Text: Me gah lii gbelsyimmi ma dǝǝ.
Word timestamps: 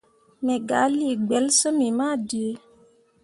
Me 0.45 0.55
gah 0.67 0.87
lii 0.97 1.15
gbelsyimmi 1.23 1.87
ma 1.97 2.07
dǝǝ. 2.27 2.47